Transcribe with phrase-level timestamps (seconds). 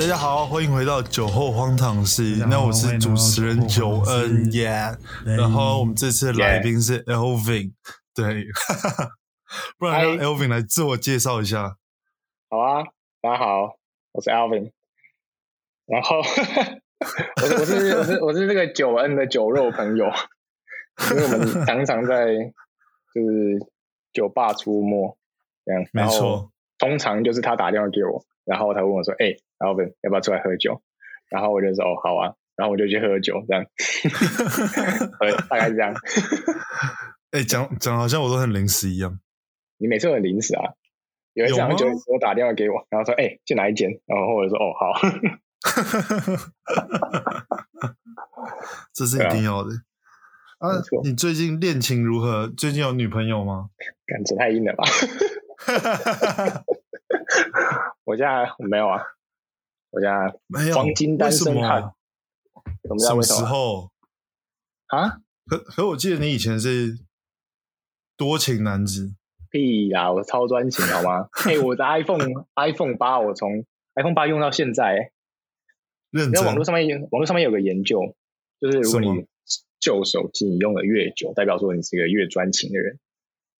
[0.00, 2.22] 大家好，欢迎回到酒后荒唐事。
[2.48, 7.74] 那我是主持人九恩事耶，然后我们这次的来宾是 Elvin，
[8.14, 8.46] 对，
[9.76, 11.76] 不然让嗨 Elvin 来自我介绍一下。
[12.48, 12.82] 好啊，
[13.20, 13.76] 大家好，
[14.12, 14.70] 我是 Elvin，。
[15.84, 16.16] 然后
[17.42, 20.06] 我是我是我是我是这个九恩的酒肉朋友，
[21.12, 22.24] 因为我们常常在
[23.14, 23.66] 就是
[24.14, 25.18] 酒吧出没
[25.66, 25.84] 这样。
[25.92, 30.82] 没错，通常就是他打电话给我，然后他问我说：“哎、v i n 要不要出来喝酒？”
[31.30, 33.64] 然后我就说：“哦，好啊。”然后我就去喝酒，这样，
[35.20, 35.94] 对，大概是这样。
[37.30, 39.20] 哎，讲讲好像我都很临时一样。
[39.78, 40.64] 你每次都很临时啊。
[41.32, 44.92] 有一次有吗好像就我打电话给我，然后说：“哎、去哪一间？”然后我就说：“哦，好。
[48.92, 49.70] ”这是一定要的。
[50.58, 52.48] 啊，你最近恋情如何？
[52.48, 53.70] 最近有女朋友吗？
[54.06, 54.82] 感觉太硬了吧？
[58.10, 59.00] 我现在没有啊，
[59.90, 61.92] 我现在没有，黄金单身汉
[62.82, 63.92] 怎么知什么时候？
[64.88, 65.20] 啊？
[65.46, 66.98] 可可我记得你以前是
[68.16, 69.14] 多情男子，
[69.48, 71.28] 屁呀，我超专情好吗？
[71.46, 75.12] 哎、我的 iPhone iPhone 八，我从 iPhone 八用到现在、欸。
[76.10, 78.16] 认真网络上面有网络上面有个研究，
[78.60, 79.24] 就是如果你
[79.78, 82.98] 旧手机你用的越久，代表说你是一个越专情的人，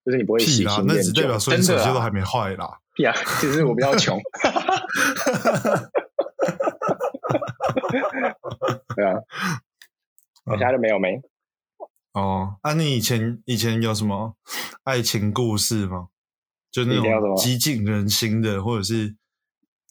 [0.05, 0.83] 就是你不会喜新，厌旧。
[0.85, 2.81] 那只代表说你手机都还没坏啦。
[3.41, 4.21] 其实我比较穷。
[8.97, 9.15] 对啊，
[10.45, 11.21] 我现在就没有没。
[12.13, 14.37] 哦，啊，你以前以前有什么
[14.85, 16.09] 爱情故事吗？
[16.71, 19.17] 就那种激进人心的，或者是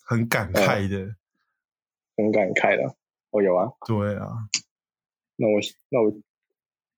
[0.05, 1.15] 很感慨的。
[2.15, 2.95] 很感慨的。
[3.31, 4.27] 我有啊，对啊，
[5.35, 6.11] 那我那我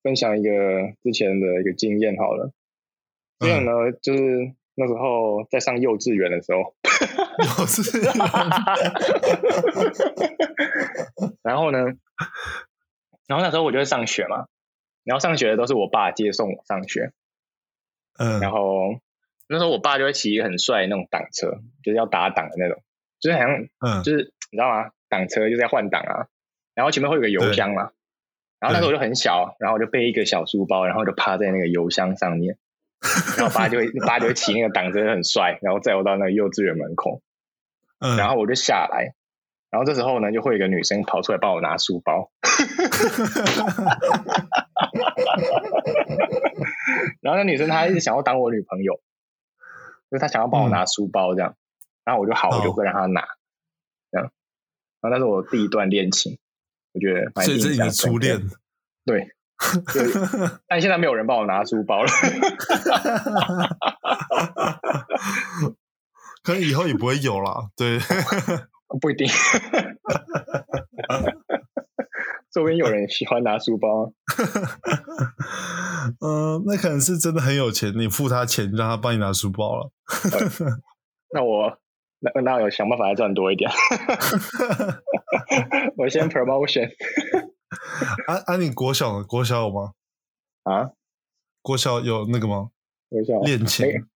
[0.02, 0.50] 分享一个
[1.04, 2.52] 之前的一个经验好了。
[3.40, 6.76] 这样呢，就是那时候在上幼稚园的时候，
[7.40, 8.12] 幼稚园，
[11.44, 11.80] 然后呢，
[13.28, 14.48] 然后那时候我就会上学嘛，
[15.04, 17.12] 然后上学的都是我爸接送我上学，
[18.18, 19.00] 嗯，然后
[19.48, 22.82] 那时候我爸就会骑一个很帅的那种挡车，就是要打挡的那种，
[23.20, 24.92] 就是好像嗯，就是你知道吗？
[25.10, 26.28] 挡车就是要换挡啊，
[26.74, 27.92] 然后前面会有个油箱嘛，
[28.60, 32.58] 然后那时候我就很小，然后我就背一个小书包，然后就趴在那个油箱上面，
[33.38, 37.22] 然后我爸就会爸就会骑那个挡车很帅，然后载我到那个幼稚园门口，
[38.00, 39.16] 嗯，然后我就下来，
[39.70, 42.30] 然后这时候呢就会有一个女生跑出来帮我拿书包，
[47.22, 49.02] 然后那女生她一直想要当我女朋友，
[50.12, 51.56] 就是她想要帮我拿书包这样，
[52.06, 53.28] 然后我就好，我就哦会让她拿，
[54.12, 54.32] 这样，
[55.02, 56.38] 然后那是我第一段恋情，
[56.94, 58.40] 我觉得蛮所以这是你的初恋。
[59.04, 59.36] 对，就是
[60.68, 62.10] 但现在没有人帮我拿书包了，
[66.44, 67.70] 可能以后也不会有了。
[67.76, 68.00] 对，
[69.00, 69.28] 不一定，
[72.52, 74.12] 周边有人喜欢拿书包，
[76.20, 79.92] 嗯，那可能是真的很有钱，你付他钱让他帮你拿书包了。
[81.34, 81.78] 那我
[82.20, 83.72] 那那我想办法来赚多一点，
[85.96, 86.90] 我先 promotion
[88.28, 89.24] 啊啊，你国小？
[89.24, 89.94] 国小有吗？
[90.64, 90.92] 啊，
[91.62, 92.72] 国小有那个吗？
[93.10, 94.08] 国小恋情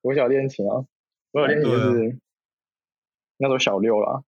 [0.00, 0.86] 国小恋情啊，
[1.30, 2.18] 国小恋情就是、
[3.36, 4.24] 那时候小六了，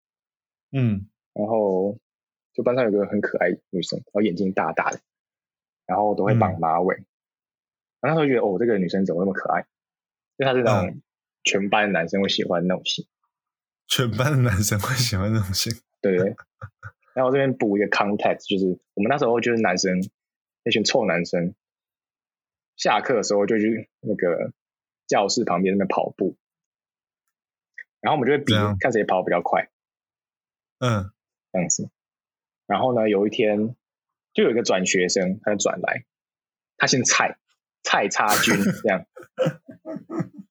[0.71, 1.97] 嗯，然后
[2.53, 4.99] 就班上有个很可爱女生，然后眼睛大大的，
[5.85, 6.95] 然后都会绑马尾，
[7.99, 9.65] 然后那时候觉得哦，这个女生怎么那么可爱？
[10.37, 11.01] 就她是那种
[11.43, 13.05] 全班的男生会喜欢那种型，
[13.87, 15.73] 全班的男生会喜欢那种型。
[16.01, 16.35] 对对。
[17.13, 19.99] 然后我这边补一个 context，就是我们那时候就是男生
[20.63, 21.53] 那群臭男生，
[22.75, 24.51] 下课的时候就去那个
[25.07, 26.35] 教室旁边那边跑步，
[28.01, 29.69] 然后我们就会比看谁跑比较快。
[30.79, 31.11] 嗯
[31.51, 31.89] 这样子。
[32.65, 33.75] 然后呢，有一天
[34.33, 36.05] 就有一个转学生，他就转来，
[36.77, 37.37] 他姓蔡，
[37.83, 39.05] 蔡插军 这样。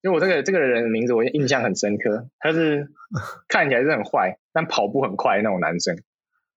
[0.03, 2.93] 因为我这个这个人的名字我印象很深刻，他是
[3.49, 5.97] 看起来是很坏，但跑步很快的那种男生。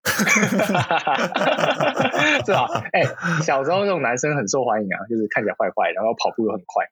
[2.46, 2.66] 是吧？
[2.92, 3.02] 哎、
[3.42, 6.86] 小时候这种男生很受欢迎啊，就是看起来坏坏，然后跑步又很快，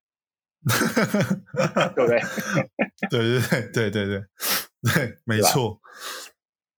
[1.95, 2.21] 对不对？
[3.11, 4.25] 对对对对对对
[4.95, 5.81] 对，没错，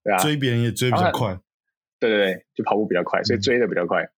[0.03, 1.38] 对啊，追别人也追比较快，
[1.99, 4.09] 对对对，就跑步比较快，所以追的比较快。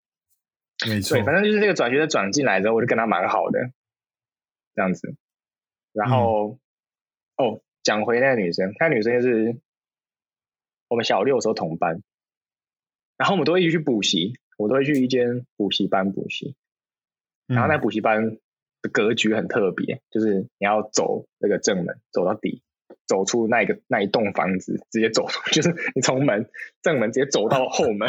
[0.87, 1.21] 没错，。
[1.23, 3.59] 反正就是这个转学的转进来之后，我就跟他蛮好的，
[4.75, 5.15] 这样子。
[5.91, 6.59] 然后，
[7.35, 9.59] 哦，讲回那个女生，那个女生就是
[10.87, 12.01] 我们小六的时候同班，
[13.19, 16.55] 然后我们都会一起去补习，我都会去一间补习班补习。
[17.47, 18.37] 然后那嗯补习班
[18.81, 22.61] 的格局很特别，就是你要走那个正门，走到底，
[23.05, 26.49] 走出那一个那一栋房子，直接走出， 就是你从门
[26.81, 28.07] 正门直接走到后门，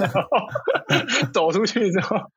[0.00, 0.22] 然 后
[1.34, 2.30] 走出去之后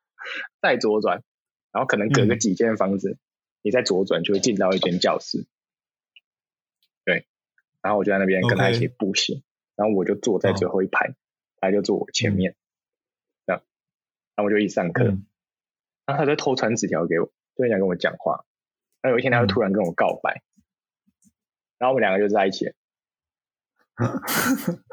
[0.62, 1.24] 再左转，
[1.72, 3.18] 然后可能隔个几间房子，
[3.62, 5.46] 你再左转就会进到一间教室。
[7.06, 7.26] 对，
[7.82, 9.42] 然后我就在那边跟他一起步行，
[9.78, 11.14] 然后我就坐在最后一排，
[11.62, 12.56] 他就坐我前面，
[13.46, 13.62] 这样，
[14.36, 15.04] 然后我就一上课，
[16.06, 18.46] 然后他就偷传纸条给我，就想跟我讲话。
[19.02, 20.42] 然后有一天，他就突然跟我告白，
[21.78, 22.74] 然后我们两个就在一起了。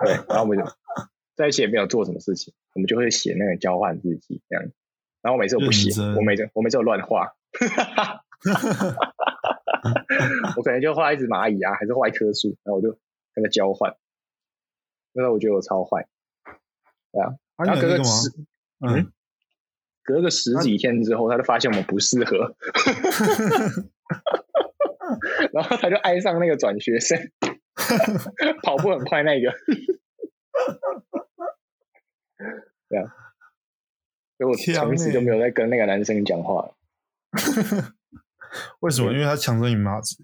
[0.05, 0.65] 对，然后我们就
[1.35, 4.65] 在一起也没有做什么事情，我们就会写那个交换日记这样。
[5.23, 7.35] 然后我每次我不写，我每次我每次乱画，
[10.57, 12.93] 我可能就画一只蚂蚁啊，还是画一棵树，然后我就
[13.35, 13.97] 跟他交换。
[15.13, 16.07] 那时候我觉得我超坏，
[17.17, 17.33] 对啊。
[17.65, 18.29] 然后隔个十，
[18.87, 19.11] 嗯，
[20.05, 22.53] 隔个十几天之后，他就发现我们不适合。
[25.53, 27.19] 然后他就爱上那个转学生，
[28.63, 29.51] 跑步很快那个。
[32.89, 33.09] 对啊，
[34.37, 36.77] 所以我从此就没有再跟那个男生讲话了。
[38.81, 39.11] 为什么？
[39.13, 40.23] 因为他抢着你马子。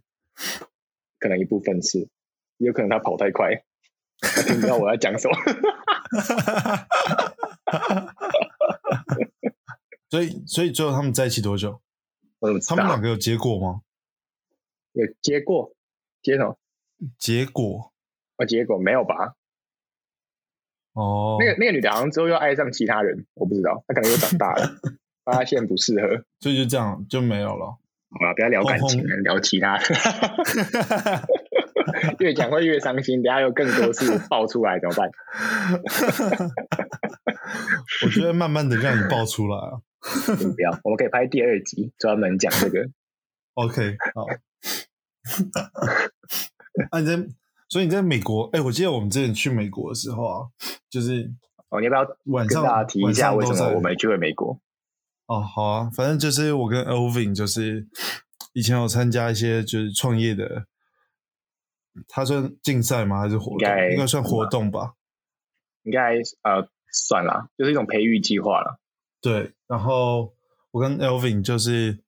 [1.19, 2.09] 可能一部分是，
[2.59, 3.65] 有可能他跑太快，
[4.23, 5.37] 他听不到我要讲什么。
[10.11, 11.81] 所以，所以最后他们在一起多久？
[12.69, 13.83] 他们两个有结果吗？
[14.93, 15.75] 有结果？
[16.23, 16.59] 结什么？
[17.19, 17.93] 结果？
[18.37, 19.35] 啊，结果没有吧？
[20.93, 24.77] 哦，那个那个女的好像之后又爱上其他人，我不知道，她可能又长大了，
[25.25, 27.79] 发现不适合，所以就这样就没有了。
[28.11, 29.79] 好了，不要聊感情了，聊其他。
[32.19, 35.11] 越讲会越伤心，等下有更多事爆出来怎么办？
[38.05, 39.81] 我觉得慢慢的让你爆出来啊。
[40.01, 42.89] 不要，我们可以拍第二集，专门讲这个。
[43.55, 44.27] OK，好。
[46.91, 47.17] 啊，你在，
[47.69, 48.49] 所以你在美国？
[48.53, 50.47] 哎，我记得我们之前去美国的时候啊，
[50.91, 51.31] 就是
[51.69, 54.59] 哦，你要不要晚上大家提一下为什么我们去了美国？
[55.27, 57.87] 哦，好啊，反正就是我跟 Elvin 就是
[58.55, 60.67] 以前有参加一些就是创业的，
[62.09, 63.21] 他算竞赛吗？
[63.21, 63.69] 还是活动？
[63.91, 64.95] 应该算活动吧。
[65.85, 68.79] 应该呃，算了，就是一种培育计划了。
[69.21, 70.33] 对，然后
[70.71, 71.99] 我跟 Elvin 就是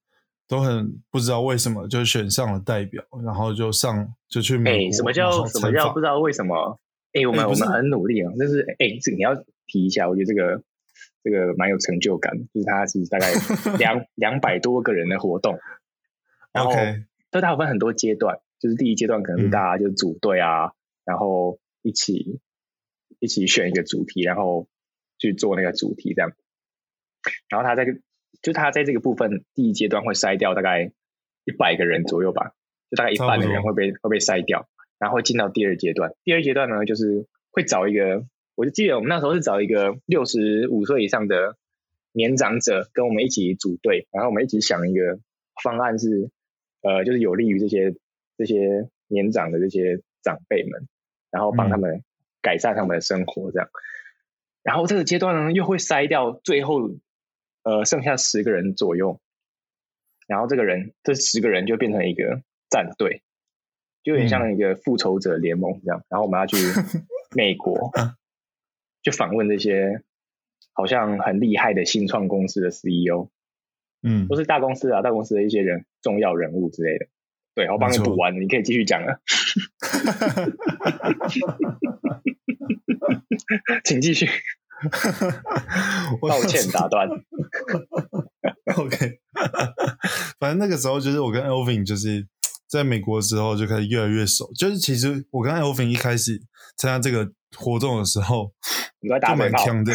[0.47, 4.93] 都很不知道为什么就选上了代表，然后就上就去美国。
[4.93, 6.79] 什么叫什么叫不知道为什么？
[7.13, 9.35] 哎，我们我们很努力啊，就是哎，这你要
[9.67, 10.63] 提一下，我觉得这个
[11.23, 13.33] 这个蛮有成就感，就是它是大概
[13.79, 15.59] 两 两百多个人的活动，
[16.53, 16.73] 然后
[17.31, 20.73] 都大部分很多阶段，就是第一阶段可能是大家就组队啊，
[21.05, 22.41] 然后一起
[23.19, 24.69] 一起选一个主题，然后
[25.19, 26.33] 去做那个主题这样。
[27.49, 27.87] 然后他在，
[28.43, 30.93] 就他在这个部分第一阶段会筛掉大概
[31.45, 32.55] 一百个人左右吧，
[32.91, 34.69] 就大概一半的人会被会被筛掉，
[34.99, 36.13] 然后进到第二阶段。
[36.25, 41.57] 第二阶段呢，就是会找一个，我就记得我们那时候是找一个六十五岁以上的
[42.13, 45.19] 年长者跟我们一起组队，然后我们一起想一个
[45.63, 46.31] 方案是，
[46.83, 47.95] 呃，就是有利于这些
[48.37, 50.89] 这些年长的这些长辈们，
[51.31, 52.03] 然后帮他们
[52.43, 53.69] 改善他们的生活这样。
[54.63, 56.91] 然后这个阶段呢，又会筛掉最后。
[57.67, 59.23] 呃，剩下十个人左右，
[60.27, 63.23] 然后这个人这十个人就变成一个战队，
[64.03, 66.05] 就有点像一个复仇者联盟这样。
[66.11, 66.59] 然后我们要去
[67.35, 67.91] 美国，
[69.03, 70.03] 去访问这些
[70.75, 73.31] 好像很厉害的新创公司的 CEO，
[74.03, 77.07] 嗯，都是大公司啊，大公司的一些人，重要人物之类的。
[77.55, 79.21] 对，我帮你补完，你可以继续讲了，
[83.85, 84.29] 请继续。
[86.21, 87.09] 抱歉打断。
[88.77, 89.21] OK，
[90.41, 92.27] 反正那个时候就是我跟 Elvin 就是
[92.69, 94.51] 在美国之后就开始越来越熟。
[94.59, 96.41] 就是其实我跟 Elvin 一开始
[96.77, 98.53] 参加这个活动的时候，
[99.01, 99.93] 就蛮强的。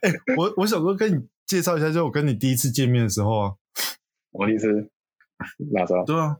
[0.00, 3.52] 哎，我我想说跟你介绍一下，就我跟你第一次见面的时候啊，
[4.34, 4.90] 我第一次
[5.72, 6.04] 哪时候？
[6.04, 6.36] 对啊，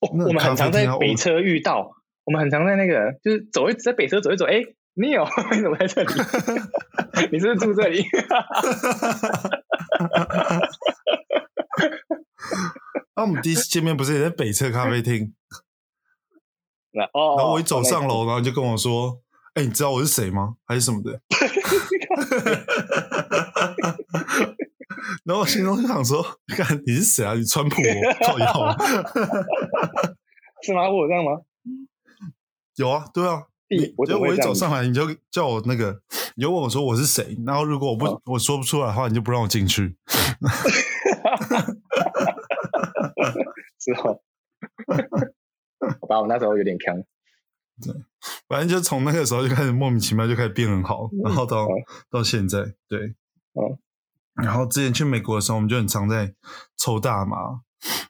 [0.00, 1.92] 我们很常在北车遇到。
[2.24, 4.62] 我们很常在那个，就是走一在北车走一走，哎，
[4.94, 6.12] 你有 你怎么在这里？
[7.32, 8.04] 你是不是住这里？
[13.16, 15.34] 那 我们第一次见面不是也在北车咖啡厅？
[16.92, 19.20] 那哦，然后我一走上楼，然后就跟我说
[19.54, 20.56] ：“哎，你知道我是谁吗？
[20.66, 21.20] 还是什么的？”
[25.24, 27.34] 然后我心中就想说：“看你是谁啊？
[27.34, 27.76] 你川普
[28.22, 28.76] 造谣
[30.62, 30.90] 是吗？
[30.90, 31.40] 我这样吗？”
[32.76, 36.00] 有啊，对啊，你就我一走上来，你就叫我那个，
[36.34, 39.96] 你就问我说我是谁，然后如果我不我说不出来的话，你就不让我进去。
[43.78, 44.20] 是哦。
[46.00, 47.04] 好吧，我那时候有点坑。
[47.82, 47.94] 对，
[48.48, 51.66] 反正就从那个时候就开始莫名其妙就开始变很好，然后到
[52.10, 52.98] 到现在，对，
[53.54, 53.78] 嗯。
[54.42, 56.32] 然后之前去美国的时候，我们就很常在
[56.76, 57.60] 抽大麻，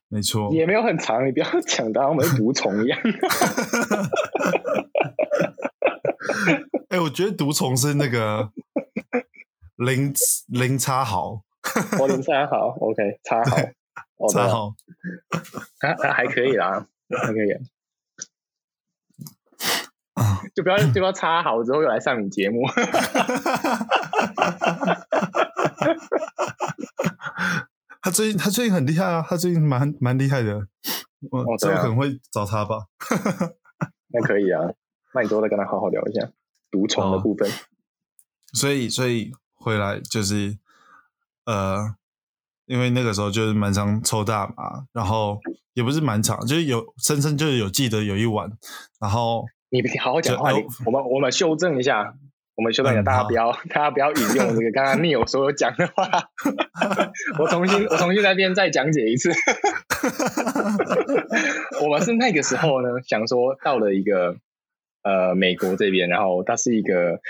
[0.09, 2.99] 没错，也没有很长，你不要讲的，我们毒虫一样。
[6.89, 8.51] 哎，我觉得毒虫是那个
[9.77, 10.13] 零
[10.49, 11.43] 零差毫，
[11.99, 13.57] 哦，零差好，OK，差好，
[14.29, 14.75] 差毫，
[15.81, 17.57] 还还还可以啦，还可以。
[20.55, 22.63] 就不要就不要插好之后又来上你节目。
[28.03, 30.67] 他最近他最近很厉害啊，他最近蛮蛮厉害的。
[31.31, 32.87] 我之后可能会找他吧。
[34.09, 34.61] 那可以啊，
[35.15, 36.31] 那你之后再跟他好好聊一下
[36.71, 37.49] 毒虫的部分。
[38.55, 40.57] 所以所以回来就是
[41.45, 41.95] 呃，
[42.67, 45.39] 因为那个时候就是蛮常抽大麻，然后
[45.75, 48.51] 也不是蛮常，就是有深深就是有记得有一晚，
[48.99, 49.45] 然后。
[49.73, 50.51] 你好好讲话，
[50.85, 52.17] 我们我们修正一下，
[52.61, 56.29] 我们修正一下，大家不要 大家不要引用这个 刚刚 Neil 所有讲的话，
[57.41, 59.33] 我重新我重新在边再讲解一次。
[61.81, 64.37] 我们是那个时候呢，想说到了一个
[65.03, 67.21] 呃美国这边，然后它是一个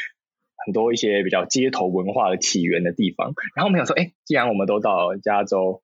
[0.66, 5.80] 很多一些比较街头文化的起源的地方，然后我们想说，哎，既然我们都到加州，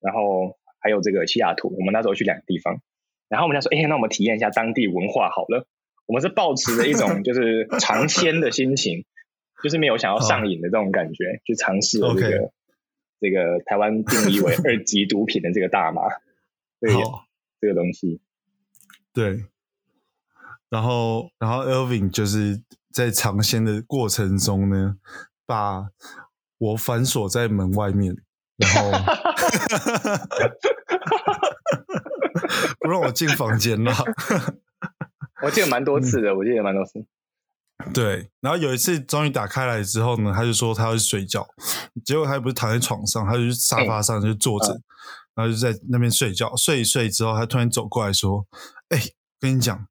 [0.00, 2.80] 然后还有这个西雅图，我们那时候去两个地方。
[3.28, 5.66] 然后我们就说：“哎，那我们体验一下当地文化好了。”
[6.06, 9.04] 我们是抱持着一种 就是尝鲜的心情，
[9.62, 12.52] 就是没有想要上瘾的这种感觉，去尝试了这个
[13.20, 16.02] 这个台湾定义为二级毒品的这个大麻，
[16.80, 16.92] 对
[17.60, 18.20] 这个东西。
[19.12, 19.44] 对。
[20.68, 22.60] 然后，然后 Elvin 就是
[22.92, 24.96] 在尝鲜的过程中呢，
[25.46, 25.90] 把
[26.58, 28.16] 我反锁在门外面，
[28.56, 28.90] 然后。
[32.80, 33.92] 不让我进房间了，
[35.42, 37.04] 我记得蛮多次的，我记得蛮多次。
[37.92, 41.46] 对，然后有一次终于打开来之后呢，他就说他要去睡觉，
[42.04, 44.80] 结果他不是躺在床上，他就去沙发上就坐着，
[45.34, 46.56] 然后就在那边睡觉。
[46.56, 48.46] 睡一睡之后，他突然走过来说
[48.88, 48.98] ：“哎，
[49.38, 49.86] 跟你讲，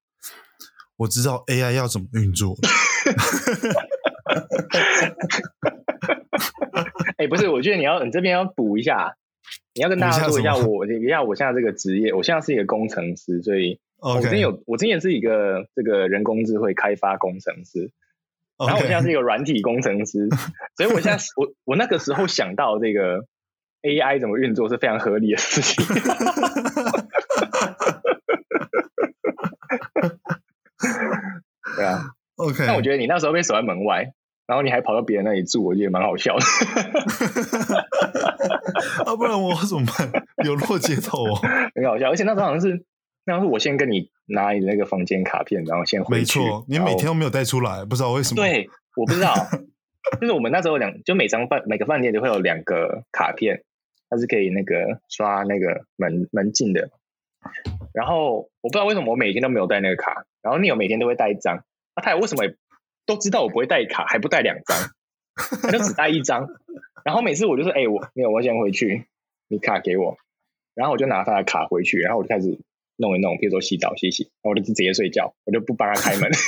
[0.98, 2.56] 我知道 AI 要怎么运作。”
[7.18, 9.16] 哎，不是，我觉得你要你这边要补一下。
[9.76, 13.80] 你要跟大家说一下，我一下我现在这个职业，我现在是一个工程师，所以
[14.14, 17.92] 我之前有我之前是一个这个人工智慧开发工程师，
[18.58, 20.30] 然后我现在是一个软体工程师，
[20.78, 23.26] 所以我现在我我那个时候想到这个
[23.82, 25.84] AI 怎么运作是非常合理的事情。
[31.76, 34.14] 对啊， OK，那我觉得你那时候被锁在门外。
[34.48, 36.46] 然后你还跑到别人那里住，我觉得蛮好笑的。
[39.04, 40.08] 啊，不然我怎么办？
[40.46, 41.34] 有落街头哦，
[41.74, 42.12] 很好笑。
[42.12, 42.86] 而且那时候好像是，
[43.26, 46.40] 那时候是我先跟你拿你的那个房间卡片，然后先回去。
[46.40, 48.44] 没错，你每天都没有带出来，不知道为什么。
[48.44, 49.34] 对，我不知道。
[50.22, 53.64] 就是我们那时候两，就每张饭每个饭店都会有两个卡片，
[54.10, 56.92] 它是可以那个刷那个门门禁的。
[57.94, 61.64] 然后我不知道为什么我每天都没有带那个卡，然后你有每天都会带一张。
[61.96, 62.56] 那他为什么也？
[63.08, 64.76] 都知道我不会带卡，还不带两张，
[65.62, 66.50] 他就只带一张。
[67.04, 69.06] 然后每次我就说：“哎，我没有，我先回去，
[69.48, 70.18] 你卡给我。”
[70.74, 72.60] 然后我就拿他的卡回去，然后我就开始
[72.98, 76.30] 弄一弄，比如说洗澡洗洗，然后我就直接睡觉，我就不帮他开门。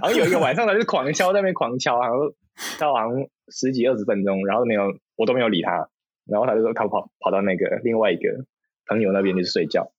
[0.02, 2.34] 后有一个晚上，他就狂敲在那边狂敲，然后
[2.78, 3.12] 敲好像
[3.48, 4.82] 十几二十分钟，然后没有，
[5.16, 5.88] 我都没有理他。
[6.24, 8.46] 然后他就说他跑跑到那个另外一个
[8.86, 9.92] 朋友那边去睡觉。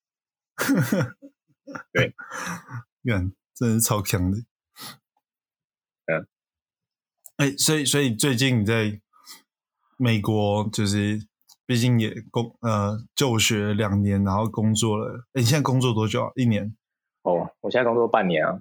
[1.93, 2.13] 对，
[3.05, 4.38] 看，真是超强的。
[6.07, 6.27] 嗯，
[7.38, 9.00] 哎，所以，所以最近你在
[9.98, 11.22] 美国，就是
[11.67, 15.25] 毕竟也工呃就学两年，然后工作了。
[15.33, 16.31] 哎，你现在工作多久啊？
[16.36, 16.74] 一年？
[17.24, 18.59] 哦，我现在工作半年啊，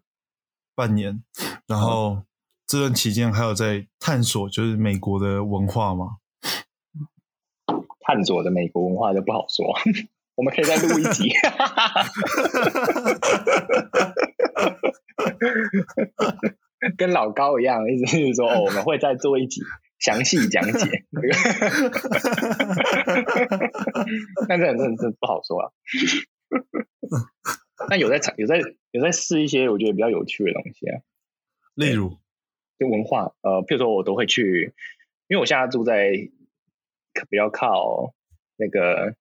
[0.75, 1.23] 半年。
[1.69, 2.25] 然后
[2.67, 6.17] 这段期间还有在探索，就是美国的文化吗？
[8.03, 9.65] 探索的美国文化就不好说。
[10.35, 11.31] 我们可以再录一集，
[16.99, 19.63] 跟老高一样，意思是说，哦，我们会再做一集
[19.99, 21.05] 详细讲解。
[24.49, 25.73] 但这真的是不好说啊。
[27.89, 28.61] 那有在尝，有在
[28.91, 31.01] 有在试一些我觉得比较有趣的东西啊，
[31.75, 32.17] 例如
[32.79, 34.75] 就文化，呃，譬如说我都会去，
[35.29, 36.11] 因为我现在住在
[37.29, 38.15] 比较靠
[38.57, 39.15] 那个。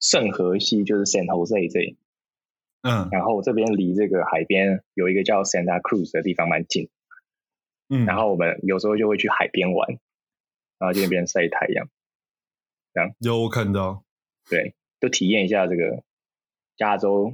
[0.00, 1.96] 圣河西就是 San Jose 这里，
[2.82, 6.90] 嗯，然后这边离这个海边有一个叫 Santa Cruz 的地方蛮近，
[7.88, 9.98] 嗯，然后我们有时候就会去海边玩，
[10.84, 11.88] 然后去那边晒太阳，
[13.20, 14.04] 有我看到，
[14.50, 16.04] 对，就体验一下这个
[16.76, 17.32] 加州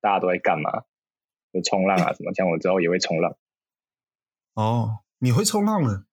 [0.00, 0.84] 大家都在干嘛，
[1.52, 3.36] 就冲浪啊什么，像我之后也会冲浪。
[4.54, 6.06] 哦，你会冲浪啊？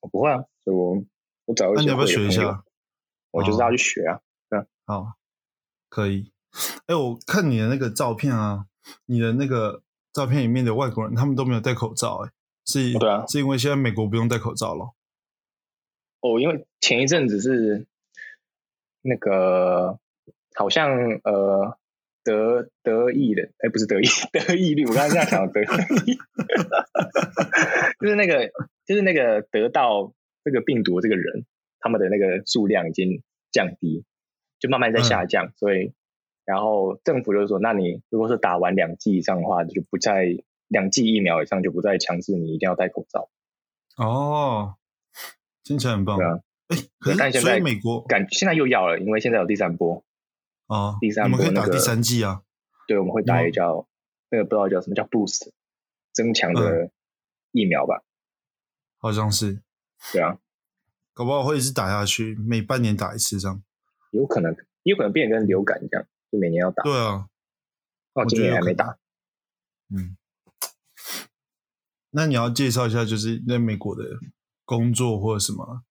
[0.00, 1.02] 我不会啊，所以我
[1.46, 2.62] 我找一些那你要不要学一下？
[3.30, 4.20] 我就是要去学啊。
[4.84, 5.14] 好，
[5.88, 6.34] 可以。
[6.84, 8.66] 哎，我看你的那个照片啊，
[9.06, 12.30] 你的那个照片里面的外国人，他们都没有戴口罩，哎，
[12.66, 14.92] 是，对啊是因为现在美国不用戴口罩了。
[16.20, 17.86] 哦，因为前一阵子是
[19.02, 19.98] 那个
[20.54, 20.90] 好像
[21.24, 21.78] 呃
[22.24, 25.66] 得得意的，哎，不是得意 得意率，我刚才这样讲得意，
[28.00, 28.50] 就是那个
[28.84, 31.44] 就是那个得到这个病毒的这个人，
[31.78, 34.04] 他们的那个数量已经降低，
[34.58, 35.92] 就慢慢在下降，所以
[36.44, 40.36] 然后政府就说，那你如果是打完两剂以上的话，就不再
[40.68, 43.28] 两剂疫苗以上就不再强制你一定要戴口罩。
[43.96, 44.74] 哦，
[45.66, 46.16] 听起来很棒。
[46.16, 50.04] 对啊哎，可是所但现在以美国感现在又要了，因为现在有第三波，
[50.66, 52.42] 啊，第三波我们可以打第三季啊。
[52.86, 53.88] 对，我们会打嗯一个叫
[54.30, 55.50] 那个不知道叫什么叫 boost
[56.12, 56.90] 增强的
[57.50, 58.02] 疫苗吧？
[58.98, 59.60] 好像是，
[60.12, 60.38] 对啊，
[61.12, 63.62] 搞不好会一直打下去，每半年打一次这样。
[64.12, 64.52] 有可能
[64.84, 66.82] 也有可能变成跟流感一样，就每年要打。
[66.84, 67.28] 对啊，
[68.14, 68.98] 那我今年还没打。
[69.94, 70.16] 嗯。
[72.10, 74.02] 那你要介绍一下，就是那美国的
[74.66, 75.82] 工作或者什么？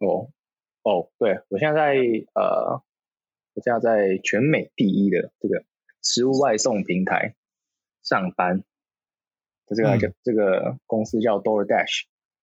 [0.00, 0.28] 哦
[0.82, 1.94] 哦，对我现在在
[2.34, 2.82] 呃，
[3.54, 5.64] 我现在在全美第一的这个
[6.02, 7.36] 食物外送平台
[8.02, 8.64] 上班。
[9.66, 12.02] 这个、嗯这个公司叫 DoorDash，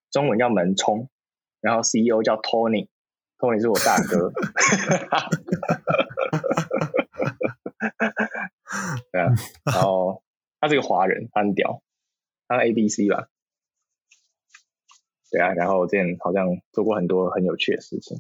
[0.09, 1.07] 中文叫门冲，
[1.59, 4.31] 然后 CEO 叫 Tony，Tony 是我大哥。
[9.11, 9.27] 对啊，
[9.65, 10.23] 然后
[10.59, 11.83] 他是个华人，他很屌，
[12.47, 13.27] 他 A B C 吧。
[15.31, 18.19] 对啊，然后我之前好像做过很多很有趣的事情，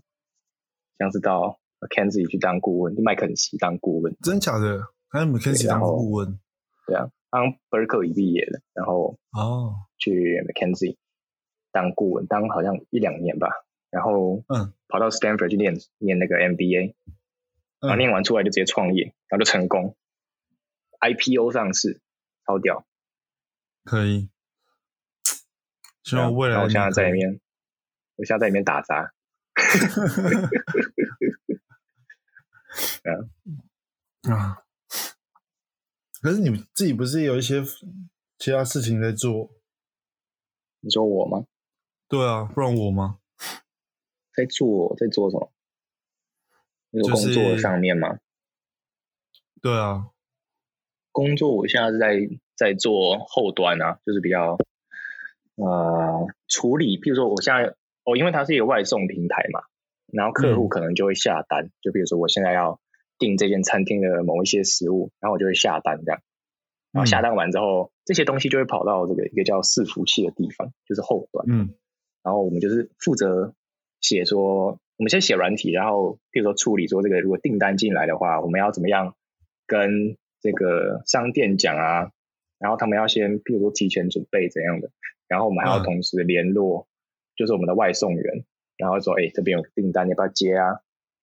[0.97, 4.81] 像是到 McKenzie 去当顾问，就麦肯锡当顾问，真假的？
[5.09, 6.39] 还有 McKenzie 当顾问
[6.87, 10.95] 对啊，刚 Berkeley 毕业的，然后哦，去 McKenzie
[11.73, 13.49] 当顾问，当好像一两年吧，
[13.89, 16.93] 然后嗯跑到 Stanford 去念念那个 MBA，
[17.81, 19.95] 然后嗯，念完出来就直接创业，然后就成功
[21.01, 21.99] ，IPO 上市，
[22.47, 22.85] 超屌。
[23.83, 24.29] 可以。
[26.03, 27.39] 希望未来我现在在里面，
[28.15, 29.13] 我现在在里面打杂，
[33.03, 33.11] 啊
[34.33, 34.63] 啊。
[36.21, 37.63] 可是你自己不是有一些
[38.37, 39.51] 其他事情在做？
[40.81, 41.45] 你说我吗？
[42.07, 43.19] 对啊，不然我吗？
[44.35, 45.51] 在做在做什么？
[46.93, 48.19] 就是工作上面吗？
[49.61, 50.09] 对啊，
[51.11, 52.17] 工作我现在是在
[52.55, 54.57] 在做后端啊，就是比较
[55.55, 59.61] 呃处理，譬如说我现在哦，因为它是一个外送平台嘛，
[60.11, 60.69] 然后客户嗯。
[60.69, 62.79] 可能就会下单，就比如说我现在要
[63.17, 66.21] 订这间餐厅的某一些食物，然后我就会下单这样，
[66.91, 67.23] 然后下嗯。
[67.23, 71.75] 单完之后，这些东西就会跑到这个一个叫伺服器的地方，就是后端，嗯。
[72.23, 73.53] 然后我们就是负责
[73.99, 79.15] 写说，我们先写软体，然后比如说处理说这个如果订单进来的话，我们要怎么样
[79.67, 82.11] 跟这个商店讲啊，
[82.59, 84.89] 然后他们要先譬如说提前准备怎样的，
[85.31, 86.89] 然后我们还要嗯同时联络，
[87.37, 88.43] 就是我们的外送员，
[88.75, 90.81] 然后说，哎，这边有订单，要不要接啊？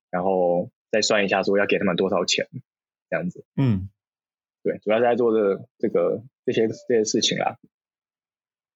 [0.09, 2.49] 然后再算一下说要给他们多少钱，
[3.11, 3.44] 这样子。
[3.55, 3.90] 嗯，
[4.62, 7.59] 对，主要是在做这这个这些这些事情啦。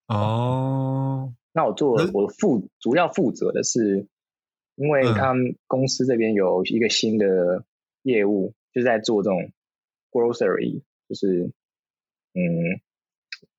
[0.06, 4.06] 哦，那我做我负主要负责的是，
[4.74, 7.64] 因为嗯他们公司这边有一个新的
[8.02, 9.50] 业务，就是在做这种
[10.10, 11.50] grocery，就是
[12.34, 12.82] 嗯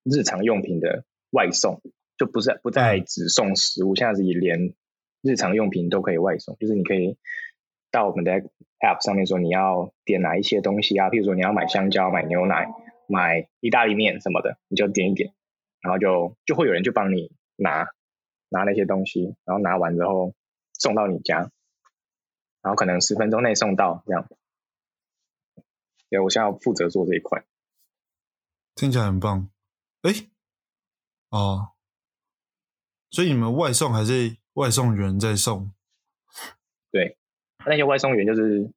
[0.03, 1.81] 日常用品的外送，
[2.17, 4.73] 就不是不再嗯只送食物，现在是连
[5.21, 7.17] 日常用品都可以外送，就是你可以
[7.91, 8.31] 到我们的
[8.79, 12.67] app 上面说你要点哪一些东西啊，譬如说你要买香蕉、买牛奶、
[13.07, 15.33] 买意大利面什么的，你就点一点，
[15.81, 17.87] 然后就就会有人就帮你拿
[18.49, 20.33] 拿那些东西，然后拿完之后
[20.73, 21.51] 送到你家，
[22.61, 24.27] 然后可能十分钟内送到这样。
[26.09, 27.43] 对，我现在要负责做这一块。
[28.75, 29.49] 听起来很棒。
[30.03, 30.11] 哎，
[31.33, 31.69] 哦，
[33.09, 35.73] 所以你们外送还是外送员在送？
[36.91, 37.17] 对，
[37.65, 38.69] 那些外送员就是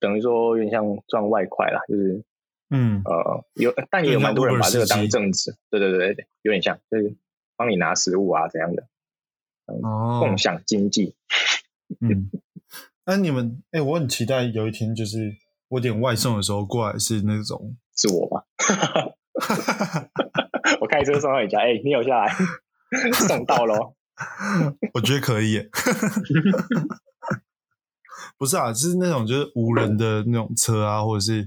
[0.00, 2.24] 等于说有点像赚外快啦，就是
[2.70, 5.56] 嗯，呃有，但也有蛮多人把这个当司机正职。
[5.70, 7.14] 对对对对，有点像，就是
[7.54, 8.88] 帮你拿食物啊怎样的，
[9.66, 11.14] 哦，共享经济。
[12.00, 12.32] 嗯，
[13.04, 15.36] 那你们，哎、我很期待有一天，就是
[15.68, 18.42] 我点外送的时候过来是那种，是我吗？
[21.04, 22.32] 我开车送到你家，哎、你有下来
[23.12, 23.94] 送到了。
[24.94, 25.68] 我觉得可以耶。
[28.38, 31.42] 不是啊，就是那种就是无人的那种车啊，或者是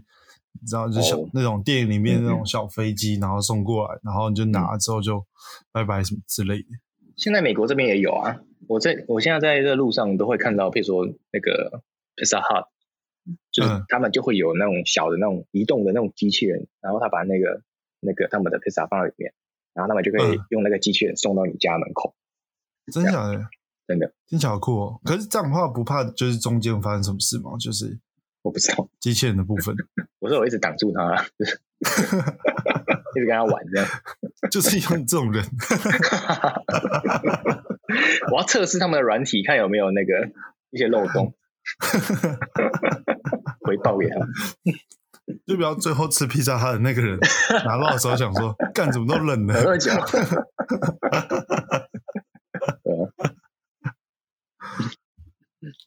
[0.59, 5.25] 你知道，就是那种电影里面那种小飞机，然后送过来，然后你就拿了之后就
[5.71, 6.67] 拜拜什么之类的。
[7.15, 11.81] 现在美国这边也有啊，我在我现在在这路上都会看到，比如说那个
[12.15, 12.65] Pizza Hut，
[13.51, 17.61] 就是嗯他们就会有那种小的那种移动的那种机器人，然后他把那个
[17.99, 19.33] 那个他们的 pizza 放在里面，
[19.77, 22.15] 然后他们就可以嗯用那个机器人送到你家门口。
[22.91, 23.45] 真的假的？
[23.87, 24.99] 真的，听起来好酷哦！
[25.05, 27.51] 可是这样的话，不怕就是中间发生什么事吗？
[27.57, 27.97] 就是
[28.41, 29.75] 我不知道，机器人的部分，
[30.19, 31.55] 我说我一直挡住他啊，就是
[33.15, 33.87] 一直跟他玩这样。
[34.51, 35.43] 就是用这种人，
[38.31, 40.31] 我要测试他们的软体，看有没有那个
[40.71, 41.33] 一些漏洞，
[43.61, 44.27] 回报给他们。
[45.47, 47.17] 就不要最后吃披萨他的那个人
[47.65, 49.63] 拿到的时候想说，干怎么都冷了很。
[49.63, 49.91] 喝酒。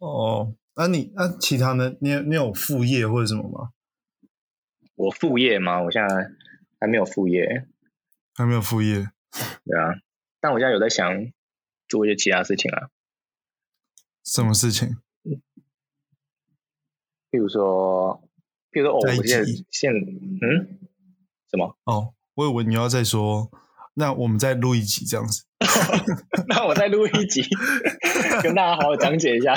[0.01, 1.94] 哦，那、你那、其他呢？
[2.01, 3.70] 你有你有副业或者什么吗？
[4.94, 5.83] 我副业吗？
[5.83, 6.31] 我现在
[6.81, 7.66] 还没有副业，
[8.35, 9.11] 还没有副业？
[9.64, 9.94] 对啊。
[10.40, 11.31] 但我现在有在想
[11.87, 12.88] 做一些其他事情啊，
[14.25, 14.96] 什么事情？
[17.31, 18.23] 譬如说，
[18.72, 20.78] 譬如说，哦，我现在起现嗯
[21.50, 21.76] 什么？
[21.85, 23.50] 哦，我以为你要再说，
[23.94, 25.44] 那我们再录一集这样子。
[26.48, 27.44] 那我再录一集，
[28.42, 29.54] 跟大家好好讲解一下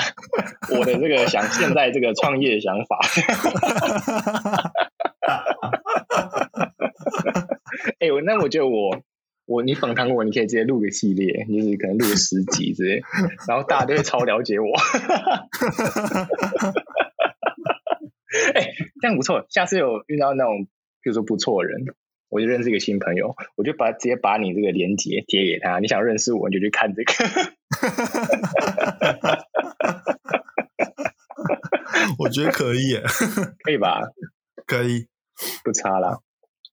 [0.78, 2.98] 我的这个想现在这个创业想法。
[8.00, 9.00] 哎、我那我觉得我
[9.46, 13.02] 我你访谈我，你可以直接录个系列，就是可能录个十集之类，
[13.48, 14.66] 然后大家都会超了解我。
[18.54, 18.74] 哎、
[19.04, 19.44] 这样不错。
[19.50, 20.64] 下次有遇到那种，
[21.02, 21.84] 比如说不错的人，
[22.30, 27.12] 我就认识一个新朋友，我就把直接把你这个链接贴给他，你想认识我，你就去看这个。
[32.18, 33.02] 我觉得可以耶，
[33.62, 34.00] 可以吧？
[34.66, 35.06] 可以，
[35.62, 36.20] 不差啦。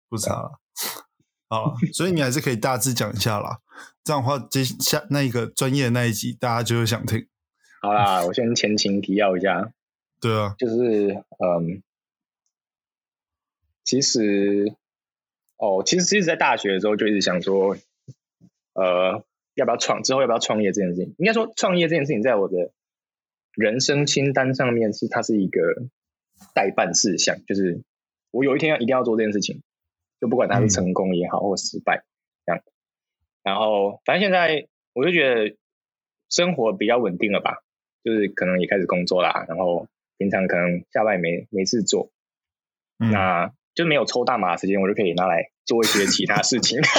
[0.07, 0.61] 不差了。
[1.49, 3.59] 好，所以你还是可以大致讲一下啦。
[4.05, 7.27] 这样的话，接下那一个专业的那一集，大家就会想听。
[7.81, 9.73] 好啦，我先前情提要一下，
[10.21, 11.09] 对啊，就是
[11.43, 11.83] 嗯，
[13.91, 14.73] 其实
[15.57, 17.75] 哦，其实其实，在大学的时候就一直想说，
[18.71, 21.13] 呃，要不要创之后要不要创业这件事情？
[21.17, 22.71] 应该说，创业这件事情在我的
[23.53, 25.59] 人生清单上面是它是一个
[26.55, 27.81] 代办事项，就是
[28.31, 29.61] 我有一天要一定要做这件事情，
[30.21, 32.05] 就不管它是成功也好或失败
[32.45, 32.63] 这样。
[33.43, 35.57] 然后，反正现在我就觉得
[36.29, 37.61] 生活比较稳定了吧，
[38.05, 42.09] 就是可能也开始工作啦，然后平常可能下班也没没事做，
[42.99, 46.79] 嗯，那就没有抽大麻的时间，我就可以拿来做一些其他事情。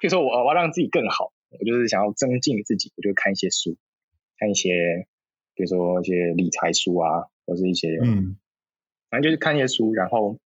[0.00, 3.76] 比如说我我要让自己更好，我就是想要增进自己，我就看一些书，
[4.38, 5.06] 看一些
[5.54, 8.36] 比如说一些理财书啊，或是一些嗯
[9.10, 10.38] 反正就是看一些书，然后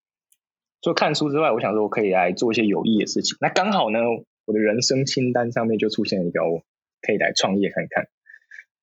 [0.81, 3.37] 除了看书之外，我想说我可以来做一些有益的事情。
[3.41, 4.01] 那刚好呢，
[4.47, 6.63] 我的人生清单上面就出现了一个我
[7.01, 8.09] 可以来创业看看。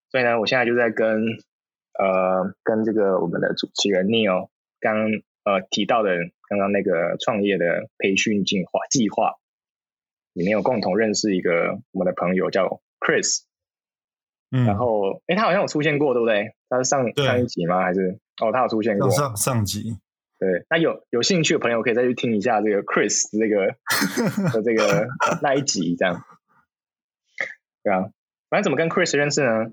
[0.10, 1.26] 所以呢，我现在就在跟
[2.00, 4.50] 呃跟这个我们的主持人 Neil
[4.82, 4.98] 刚
[5.46, 6.17] 呃提到的
[6.50, 9.36] 刚刚那个创业的培训计划计划
[10.34, 13.44] 里面有共同认识一个我们的朋友叫 Chris，
[14.52, 16.54] 嗯，然后哎他好像有出现过，对不对？
[16.67, 17.82] 他是上上一集吗？
[17.82, 19.36] 还是哦他有出现过上？
[19.38, 19.98] 上上集，
[20.39, 23.76] 对，那有有兴趣的朋友可以再去听一下这个 Chris 这个
[24.52, 25.08] 的这个
[25.41, 26.24] 那一集，这样。
[27.84, 28.12] 对啊，
[28.50, 29.72] 反正怎么跟 Chris 认识呢？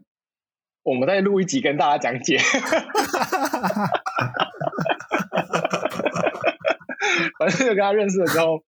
[0.83, 2.39] 我们再录一集跟大家讲解。
[7.39, 8.65] 反正就跟他认识了之后，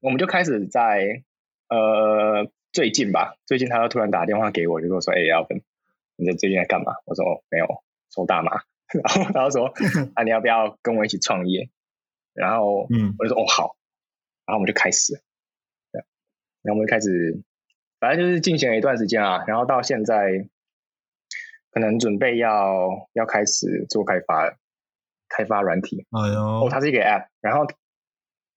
[0.00, 1.22] 我们就开始在
[1.68, 5.62] 呃最近吧，最近他又突然打电话给我，就跟我说：“哎、要分，
[6.16, 7.66] 你在最近在干嘛？”我说：“哦，没有，
[8.10, 8.62] 抽大麻。
[8.92, 9.66] ”然后他就说：
[10.14, 11.68] “啊，你要不要跟我一起创业？”
[12.34, 13.76] 然后嗯我就说：“哦，好。”
[14.46, 15.14] 然后我们就开始，
[15.90, 16.04] 对，
[16.62, 17.42] 然后我们就开始，
[17.98, 20.46] 反正就是进行了一段时间啊，然后到现在
[21.72, 24.56] 可能准备要要开始做开发了，
[25.28, 26.06] 开发软体。
[26.10, 27.66] 哎哦，呦，它是一个 App，然后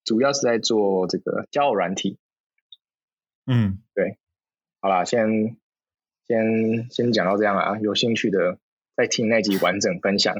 [0.03, 2.17] 主要是在做这个交友软体。
[3.45, 4.17] 嗯，对
[4.79, 5.57] 好啦，先
[6.27, 8.57] 先先讲到这样啊，有兴趣的
[8.95, 10.35] 再听那集完整分享。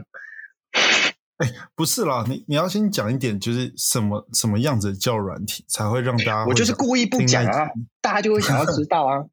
[1.38, 7.70] 哎不是啦，你你要先讲一点，就是什么什么样子的叫软体才会让大家我就是故意不讲啊，
[8.02, 9.24] 大家就会想要知道啊，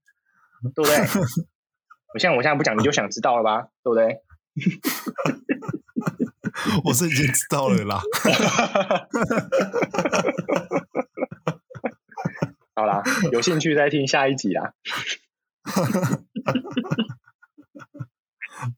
[0.75, 0.97] 对不对？
[2.15, 4.23] 我现在我现在不讲，你就想知道了吧，对不对？
[6.85, 8.01] 我是已经知道了啦。
[12.75, 14.75] 好啦，有兴趣再听下一集啦。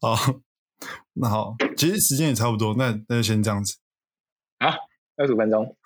[0.01, 0.17] 好，
[1.14, 3.77] 那好，其实时间也差不多，那那就先这样子。
[4.59, 4.75] 啊，
[5.17, 5.77] 二十五分钟，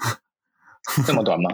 [1.06, 1.50] 这么短吗？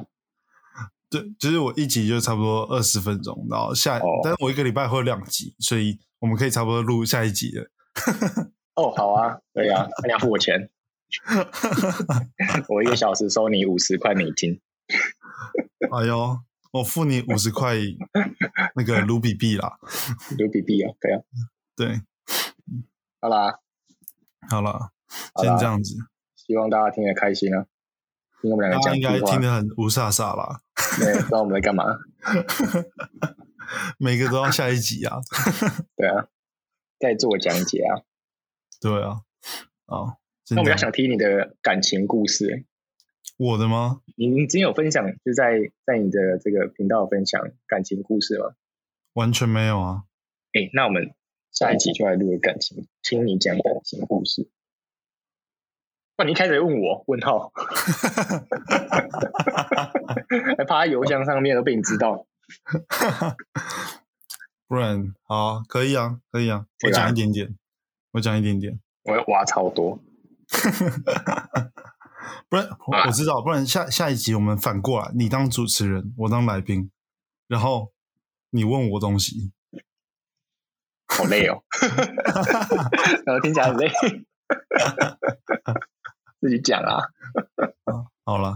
[1.11, 7.70] 对，就是我一集就差不多二十分钟，然后下，哦但是我一个礼拜会有两集，所以我们可以差不多录下一集了。
[8.78, 10.70] 哦，好啊，可以啊，那你要付我钱，
[12.70, 14.60] 我一个小时收你五十块美金。
[15.90, 16.38] 哎呦，
[16.70, 17.74] 我付你五十块
[18.76, 19.78] 那个卢比币啦。
[20.38, 21.20] 卢比币啊，可以啊。
[21.74, 22.00] 对，
[23.20, 23.58] 好啦，
[24.48, 24.92] 好啦
[25.42, 25.96] 先这样子，
[26.36, 27.66] 希望大家听得开心啊，
[28.40, 30.60] 听我们两个讲应该听，得很无煞煞吧？
[31.00, 31.84] 对，不知道我们在干嘛。
[33.98, 35.18] 每个都要下一集啊。
[35.96, 36.28] 对啊，
[37.00, 38.02] 在做讲解啊。
[38.80, 39.22] 对啊，
[39.86, 40.16] 啊，
[40.50, 42.64] 那我们要这样想听你的感情故事、欸，
[43.36, 44.00] 我的吗？
[44.16, 48.54] 你你之前有分享，就是在在你的这个频道分享感情故事吗？
[49.14, 50.04] 完全没有啊。
[50.52, 51.12] 哎、那我们
[51.50, 54.48] 下一集就来录个感情，听你讲感情故事。
[56.16, 57.52] 哇，你一开始问我问号，
[60.56, 62.26] 还趴在邮箱上面都被你知道。
[64.66, 67.54] 不然好，可以啊，可以啊，我讲一点点，
[68.12, 68.80] 我讲一点点。
[69.04, 69.98] 我要挖超多，
[72.48, 72.68] 不然
[73.06, 76.90] 我知道，不然下下一集我们反过来，你当主持人，我当来宾，
[77.46, 77.92] 然后
[78.50, 79.52] 你问我东西。
[81.06, 81.62] 好累哦
[83.24, 83.90] 然后听起来很累。
[86.40, 87.02] 自己讲啊，
[88.24, 88.54] 好了，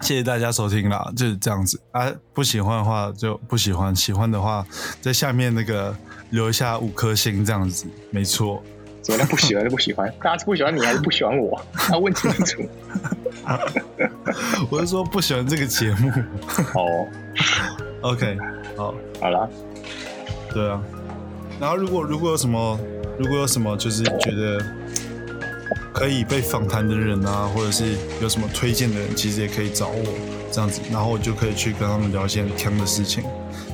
[0.00, 2.12] 谢谢大家收听啦，就是这样子啊。
[2.34, 4.66] 不喜欢的话就不喜欢，喜欢的话
[5.00, 5.96] 在下面那个
[6.30, 8.62] 留一下五颗星，这样子没错。
[9.02, 10.08] 怎么叫不喜欢就不喜欢？
[10.22, 11.60] 大家是不喜欢你还是不喜欢我？
[11.90, 12.62] 要问清楚。
[14.70, 16.10] 我是说不喜欢这个节目。
[16.74, 17.06] 哦
[18.02, 18.38] ，OK，
[18.76, 19.50] 好，好了，
[20.54, 20.80] 对啊。
[21.60, 22.78] 然后如果如果有什么，
[23.18, 24.64] 如果有什么就是觉得
[25.92, 30.04] 可以被访谈的人啊，或者是有什么推荐的人，其实也可以找我
[30.52, 33.24] 这样子，然后我就可以去跟他们聊一些很强的事情，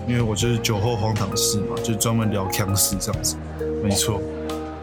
[0.06, 3.36] 因为我就是酒后荒唐事嘛，就专门聊强事这样子，
[3.82, 4.20] 没错。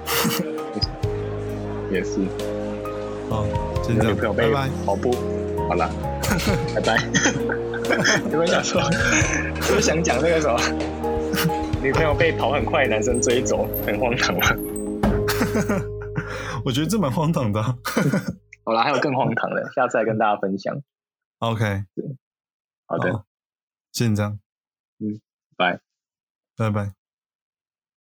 [1.92, 2.20] 也是。
[3.30, 3.46] 好，
[3.84, 4.70] 先这样女朋友，被拜拜。
[4.86, 5.12] 跑步，
[5.68, 5.90] 好了，
[6.76, 6.98] 拜拜。
[8.32, 8.82] 有没有想说，
[9.62, 10.60] 就是想讲那个什么，
[11.82, 14.48] 女朋友被跑很快的男生追走，很荒唐吗？
[16.66, 17.78] 我觉得这蛮荒唐的啊、
[18.64, 20.76] 好了，还有更荒唐的，下次再跟大家分享。
[21.40, 21.84] OK，
[22.88, 23.26] 好的，好，
[23.92, 24.40] 先这样，
[25.00, 25.22] 嗯，
[25.56, 25.80] 拜。
[26.58, 27.05] 拜拜。